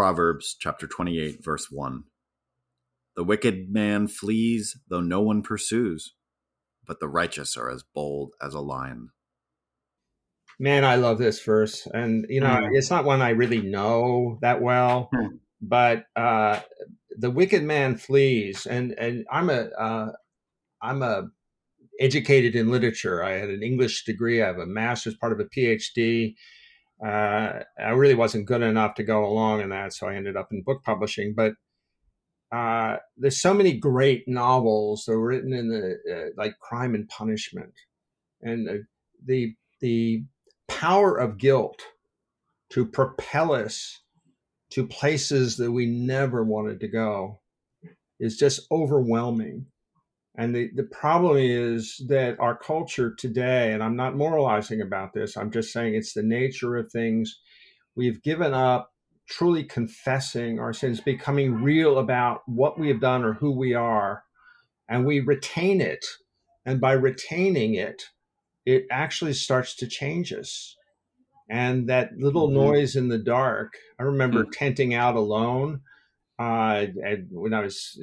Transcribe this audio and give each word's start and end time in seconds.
Proverbs 0.00 0.56
chapter 0.58 0.86
28, 0.86 1.44
verse 1.44 1.66
1. 1.70 2.04
The 3.16 3.22
wicked 3.22 3.70
man 3.70 4.08
flees, 4.08 4.78
though 4.88 5.02
no 5.02 5.20
one 5.20 5.42
pursues, 5.42 6.14
but 6.86 7.00
the 7.00 7.08
righteous 7.08 7.54
are 7.54 7.70
as 7.70 7.84
bold 7.94 8.32
as 8.40 8.54
a 8.54 8.60
lion. 8.60 9.10
Man, 10.58 10.86
I 10.86 10.94
love 10.94 11.18
this 11.18 11.44
verse. 11.44 11.86
And, 11.92 12.24
you 12.30 12.40
know, 12.40 12.46
mm. 12.46 12.70
it's 12.72 12.88
not 12.88 13.04
one 13.04 13.20
I 13.20 13.32
really 13.32 13.60
know 13.60 14.38
that 14.40 14.62
well, 14.62 15.10
mm. 15.14 15.38
but 15.60 16.06
uh, 16.16 16.60
the 17.18 17.30
wicked 17.30 17.62
man 17.62 17.98
flees. 17.98 18.64
And, 18.64 18.92
and 18.92 19.26
I'm 19.30 19.50
a, 19.50 19.68
uh, 19.78 20.12
I'm 20.80 21.02
a 21.02 21.24
educated 22.00 22.56
in 22.56 22.70
literature. 22.70 23.22
I 23.22 23.32
had 23.32 23.50
an 23.50 23.62
English 23.62 24.06
degree. 24.06 24.42
I 24.42 24.46
have 24.46 24.60
a 24.60 24.64
master's, 24.64 25.14
part 25.14 25.34
of 25.34 25.40
a 25.40 25.44
PhD. 25.44 26.36
Uh, 27.04 27.60
I 27.78 27.90
really 27.90 28.14
wasn't 28.14 28.46
good 28.46 28.62
enough 28.62 28.94
to 28.96 29.02
go 29.02 29.24
along 29.24 29.62
in 29.62 29.70
that, 29.70 29.92
so 29.92 30.06
I 30.06 30.16
ended 30.16 30.36
up 30.36 30.48
in 30.52 30.62
book 30.62 30.82
publishing. 30.84 31.34
But 31.34 31.54
uh, 32.52 32.96
there's 33.16 33.40
so 33.40 33.54
many 33.54 33.78
great 33.78 34.26
novels 34.26 35.04
that 35.04 35.12
were 35.12 35.26
written 35.26 35.52
in 35.52 35.68
the 35.68 35.98
uh, 36.12 36.30
like 36.36 36.58
Crime 36.58 36.94
and 36.94 37.08
Punishment, 37.08 37.72
and 38.42 38.66
the, 38.66 38.84
the 39.24 39.54
the 39.80 40.24
power 40.68 41.16
of 41.16 41.38
guilt 41.38 41.82
to 42.70 42.84
propel 42.84 43.52
us 43.52 44.02
to 44.70 44.86
places 44.86 45.56
that 45.56 45.72
we 45.72 45.86
never 45.86 46.44
wanted 46.44 46.80
to 46.80 46.88
go 46.88 47.40
is 48.20 48.36
just 48.36 48.66
overwhelming. 48.70 49.66
And 50.40 50.54
the, 50.54 50.70
the 50.74 50.84
problem 50.84 51.36
is 51.36 52.00
that 52.08 52.40
our 52.40 52.56
culture 52.56 53.14
today, 53.14 53.74
and 53.74 53.82
I'm 53.82 53.94
not 53.94 54.16
moralizing 54.16 54.80
about 54.80 55.12
this, 55.12 55.36
I'm 55.36 55.50
just 55.50 55.70
saying 55.70 55.94
it's 55.94 56.14
the 56.14 56.22
nature 56.22 56.78
of 56.78 56.90
things. 56.90 57.38
We've 57.94 58.22
given 58.22 58.54
up 58.54 58.90
truly 59.28 59.64
confessing 59.64 60.58
our 60.58 60.72
sins, 60.72 60.98
becoming 61.02 61.62
real 61.62 61.98
about 61.98 62.40
what 62.46 62.78
we 62.78 62.88
have 62.88 63.02
done 63.02 63.22
or 63.22 63.34
who 63.34 63.50
we 63.52 63.74
are, 63.74 64.24
and 64.88 65.04
we 65.04 65.20
retain 65.20 65.82
it. 65.82 66.06
And 66.64 66.80
by 66.80 66.92
retaining 66.92 67.74
it, 67.74 68.04
it 68.64 68.86
actually 68.90 69.34
starts 69.34 69.76
to 69.76 69.86
change 69.86 70.32
us. 70.32 70.74
And 71.50 71.86
that 71.90 72.16
little 72.16 72.48
mm-hmm. 72.48 72.72
noise 72.72 72.96
in 72.96 73.08
the 73.08 73.18
dark, 73.18 73.74
I 73.98 74.04
remember 74.04 74.44
mm-hmm. 74.44 74.52
tenting 74.52 74.94
out 74.94 75.16
alone 75.16 75.82
uh, 76.38 76.86
when 77.30 77.52
I 77.52 77.60
was 77.60 78.00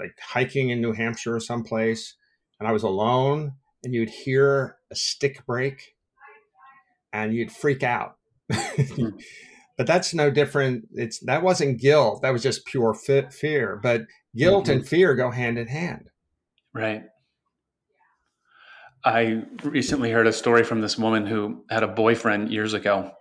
like 0.00 0.18
hiking 0.20 0.70
in 0.70 0.80
New 0.80 0.92
Hampshire 0.92 1.36
or 1.36 1.40
someplace, 1.40 2.14
and 2.58 2.68
I 2.68 2.72
was 2.72 2.82
alone, 2.82 3.52
and 3.84 3.94
you'd 3.94 4.10
hear 4.10 4.76
a 4.90 4.96
stick 4.96 5.44
break, 5.46 5.94
and 7.12 7.34
you'd 7.34 7.52
freak 7.52 7.82
out. 7.82 8.16
Hmm. 8.52 9.10
but 9.76 9.86
that's 9.86 10.12
no 10.12 10.30
different. 10.30 10.88
It's 10.92 11.20
that 11.20 11.42
wasn't 11.42 11.80
guilt. 11.80 12.22
That 12.22 12.32
was 12.32 12.42
just 12.42 12.66
pure 12.66 12.94
fear. 12.94 13.80
But 13.82 14.02
guilt 14.34 14.64
mm-hmm. 14.64 14.72
and 14.72 14.88
fear 14.88 15.14
go 15.14 15.30
hand 15.30 15.58
in 15.58 15.68
hand. 15.68 16.10
Right. 16.74 17.04
I 19.04 19.42
recently 19.62 20.10
heard 20.10 20.26
a 20.26 20.32
story 20.32 20.62
from 20.62 20.82
this 20.82 20.98
woman 20.98 21.26
who 21.26 21.64
had 21.70 21.82
a 21.82 21.88
boyfriend 21.88 22.52
years 22.52 22.74
ago, 22.74 23.12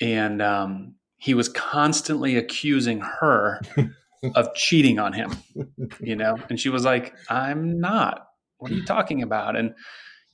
and 0.00 0.42
um, 0.42 0.96
he 1.16 1.34
was 1.34 1.48
constantly 1.48 2.36
accusing 2.36 3.00
her 3.00 3.60
of 4.34 4.54
cheating 4.54 4.98
on 4.98 5.12
him, 5.12 5.36
you 6.00 6.16
know? 6.16 6.36
And 6.48 6.58
she 6.58 6.68
was 6.68 6.84
like, 6.84 7.14
I'm 7.28 7.80
not. 7.80 8.26
What 8.58 8.70
are 8.70 8.74
you 8.74 8.84
talking 8.84 9.22
about? 9.22 9.56
And 9.56 9.74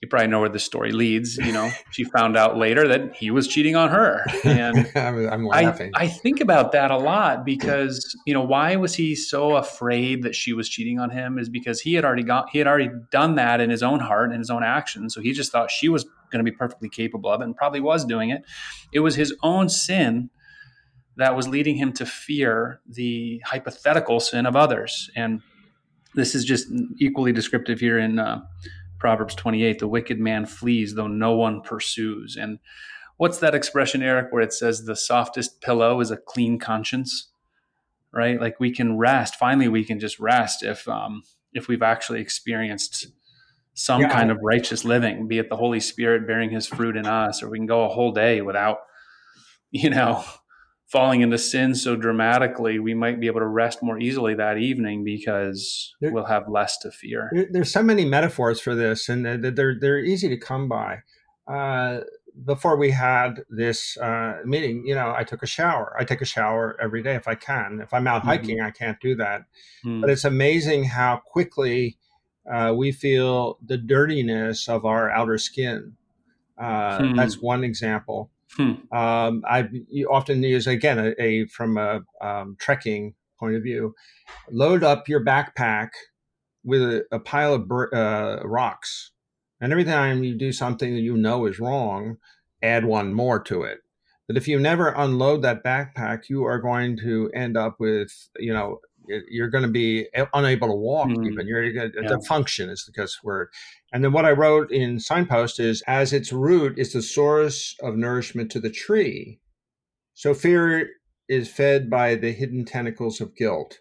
you 0.01 0.07
probably 0.07 0.29
know 0.29 0.41
where 0.41 0.49
the 0.49 0.61
story 0.61 0.93
leads. 0.93 1.37
You 1.39 1.51
know, 1.51 1.71
she 1.91 2.05
found 2.05 2.37
out 2.37 2.57
later 2.57 2.87
that 2.87 3.17
he 3.17 3.31
was 3.31 3.49
cheating 3.49 3.75
on 3.75 3.89
her. 3.89 4.25
And 4.45 4.91
I'm, 4.97 5.47
laughing. 5.47 5.91
I, 5.95 6.05
I 6.05 6.09
think 6.09 6.41
about 6.41 6.73
that 6.73 6.91
a 6.91 6.97
lot 6.97 7.45
because, 7.45 8.17
you 8.27 8.35
know, 8.35 8.43
why 8.43 8.77
was 8.77 8.95
he 8.95 9.17
so 9.17 9.57
afraid 9.57 10.23
that 10.23 10.35
she 10.35 10.53
was 10.53 10.69
cheating 10.69 11.01
on 11.01 11.11
him 11.11 11.39
is 11.39 11.49
because 11.49 11.81
he 11.81 11.95
had 11.95 12.05
already 12.05 12.23
got, 12.23 12.51
he 12.51 12.59
had 12.59 12.67
already 12.67 12.91
done 13.11 13.37
that 13.37 13.61
in 13.61 13.71
his 13.71 13.83
own 13.83 14.01
heart 14.01 14.31
and 14.31 14.39
his 14.39 14.51
own 14.51 14.63
actions. 14.63 15.15
So 15.15 15.21
he 15.21 15.33
just 15.33 15.51
thought 15.51 15.71
she 15.71 15.89
was 15.89 16.05
going 16.31 16.45
to 16.45 16.49
be 16.49 16.57
perfectly 16.57 16.91
capable 16.91 17.31
of 17.31 17.41
it 17.41 17.45
and 17.45 17.57
probably 17.57 17.81
was 17.81 18.05
doing 18.05 18.31
it. 18.31 18.43
It 18.93 19.01
was 19.01 19.17
his 19.17 19.35
own 19.43 19.69
sin 19.69 20.31
that 21.19 21.35
was 21.35 21.49
leading 21.49 21.77
him 21.77 21.93
to 21.93 22.07
fear 22.07 22.81
the 22.89 23.43
hypothetical 23.45 24.21
sin 24.21 24.47
of 24.47 24.55
others. 24.55 25.11
And 25.17 25.43
this 26.15 26.35
is 26.35 26.45
just 26.45 26.69
equally 26.99 27.33
descriptive 27.33 27.81
here 27.81 27.99
in 27.99 28.21
uh, 28.21 28.43
Proverbs 29.01 29.35
28 29.35 29.81
the 29.81 29.89
wicked 29.89 30.21
man 30.21 30.47
flees, 30.47 30.95
though 30.95 31.09
no 31.09 31.35
one 31.35 31.61
pursues. 31.61 32.37
And 32.41 32.61
what's 33.17 33.39
that 33.39 33.55
expression, 33.55 34.01
Eric, 34.01 34.29
where 34.31 34.43
it 34.43 34.53
says 34.53 34.85
the 34.85 34.95
softest 34.95 35.61
pillow 35.61 36.01
is 36.01 36.13
a 36.13 36.17
clean 36.17 36.59
conscience? 36.59 37.31
Right? 38.13 38.41
Like 38.41 38.59
we 38.61 38.73
can 38.73 38.97
rest. 38.97 39.35
Finally, 39.35 39.69
we 39.69 39.85
can 39.85 39.99
just 39.99 40.21
rest 40.21 40.63
if 40.63 40.89
um, 40.89 41.25
if 41.53 41.67
we've 41.67 41.83
actually 41.83 42.21
experienced 42.21 43.09
some 43.75 44.01
yeah. 44.01 44.09
kind 44.09 44.31
of 44.31 44.39
righteous 44.43 44.85
living, 44.85 45.29
be 45.29 45.39
it 45.39 45.49
the 45.51 45.57
Holy 45.57 45.81
Spirit 45.81 46.27
bearing 46.27 46.51
His 46.51 46.67
fruit 46.67 46.97
in 46.97 47.07
us, 47.07 47.43
or 47.43 47.51
we 47.51 47.59
can 47.59 47.67
go 47.67 47.85
a 47.85 47.89
whole 47.89 48.13
day 48.13 48.41
without, 48.41 48.79
you 49.71 49.91
know, 49.91 50.25
falling 50.89 51.21
into 51.21 51.39
sin 51.39 51.75
so 51.75 51.95
dramatically, 51.95 52.79
we 52.79 52.95
might 52.95 53.21
be 53.21 53.27
able 53.27 53.41
to 53.41 53.47
rest 53.47 53.83
more 53.83 53.99
easily 53.99 54.35
that 54.35 54.59
evening 54.59 55.05
because 55.05 55.95
there, 56.01 56.11
we'll 56.11 56.25
have 56.25 56.49
less 56.49 56.79
to 56.79 56.91
fear. 56.91 57.31
There's 57.51 57.71
so 57.71 57.83
many 57.83 58.05
metaphors 58.05 58.61
for 58.61 58.75
this, 58.75 59.09
and 59.09 59.25
they're 59.25 59.79
they're 59.79 59.99
easy 59.99 60.29
to 60.29 60.37
come 60.37 60.69
by. 60.69 60.99
Uh, 61.47 62.01
before 62.45 62.77
we 62.77 62.91
had 62.91 63.43
this 63.51 63.97
uh, 63.99 64.39
meeting, 64.45 64.85
you 64.87 64.95
know, 64.95 65.13
I 65.17 65.25
took 65.25 65.43
a 65.43 65.47
shower. 65.47 65.97
I 65.99 66.05
take 66.05 66.21
a 66.21 66.27
shower 66.27 66.77
every 66.81 67.03
day 67.03 67.15
if 67.17 67.27
I 67.27 67.35
can. 67.35 67.81
If 67.83 67.93
I'm 67.93 68.07
out 68.07 68.21
mm-hmm. 68.21 68.29
hiking, 68.29 68.61
I 68.61 68.71
can't 68.71 69.01
do 69.01 69.17
that. 69.17 69.43
Mm. 69.85 70.01
But 70.01 70.11
it's 70.11 70.25
amazing 70.25 70.85
how 70.85 71.21
quickly 71.25 71.99
uh, 72.51 72.75
we 72.77 72.93
feel 72.93 73.59
the 73.65 73.77
dirtiness 73.77 74.69
of 74.69 74.85
our 74.85 75.11
outer 75.11 75.37
skin. 75.39 75.97
Uh, 76.57 76.99
hmm. 76.99 77.15
That's 77.15 77.41
one 77.41 77.63
example. 77.63 78.31
Hmm. 78.57 78.97
Um, 78.97 79.43
I 79.49 79.69
often 80.11 80.43
use 80.43 80.67
again 80.67 80.99
a, 80.99 81.23
a 81.23 81.47
from 81.47 81.77
a 81.77 82.01
um, 82.21 82.57
trekking 82.59 83.15
point 83.39 83.57
of 83.57 83.63
view. 83.63 83.95
Load 84.51 84.83
up 84.83 85.09
your 85.09 85.25
backpack 85.25 85.91
with 86.65 86.83
a, 86.83 87.05
a 87.13 87.21
pile 87.21 87.55
of 87.55 87.71
uh, 87.71 88.41
rocks, 88.45 89.13
and 89.61 89.73
every 89.73 89.85
time 89.85 90.25
you 90.25 90.37
do 90.37 90.53
something 90.53 90.95
that 90.95 91.01
you 91.01 91.17
know 91.17 91.47
is 91.47 91.61
wrong, 91.61 92.17
add 92.63 92.85
one 92.85 93.13
more 93.13 93.41
to 93.45 93.63
it. 93.63 93.79
But 94.27 94.37
if 94.37 94.47
you 94.47 94.59
never 94.59 94.89
unload 94.89 95.43
that 95.43 95.65
backpack, 95.65 96.29
you 96.29 96.45
are 96.45 96.61
going 96.61 96.99
to 96.99 97.31
end 97.35 97.57
up 97.57 97.77
with 97.79 98.29
you 98.39 98.53
know 98.53 98.81
you're 99.29 99.49
going 99.49 99.63
to 99.63 99.71
be 99.71 100.07
unable 100.35 100.69
to 100.69 100.75
walk 100.75 101.09
mm. 101.09 101.31
even 101.31 101.47
you're 101.47 101.65
yeah. 101.65 101.87
the 102.09 102.21
function 102.29 102.69
is 102.69 102.85
the 102.85 102.93
cuss 102.93 103.19
word 103.23 103.49
and 103.93 104.05
then 104.05 104.13
what 104.13 104.25
i 104.25 104.31
wrote 104.31 104.71
in 104.71 105.01
signpost 105.01 105.61
is 105.61 105.83
as 105.87 106.13
its 106.13 106.33
root 106.33 106.79
is 106.79 106.93
the 106.93 107.03
source 107.03 107.77
of 107.83 107.97
nourishment 107.97 108.51
to 108.51 108.61
the 108.61 108.71
tree 108.71 109.41
so 110.15 110.35
fear 110.35 110.89
is 111.29 111.49
fed 111.49 111.91
by 111.91 112.15
the 112.15 112.33
hidden 112.33 112.65
tentacles 112.65 113.21
of 113.21 113.37
guilt 113.37 113.79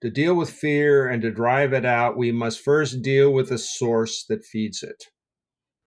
to 0.00 0.10
deal 0.10 0.34
with 0.34 0.50
fear 0.50 1.08
and 1.08 1.22
to 1.22 1.30
drive 1.30 1.72
it 1.72 1.84
out 1.84 2.16
we 2.16 2.32
must 2.32 2.60
first 2.60 3.02
deal 3.02 3.32
with 3.32 3.48
the 3.48 3.58
source 3.58 4.24
that 4.28 4.44
feeds 4.44 4.82
it 4.82 5.04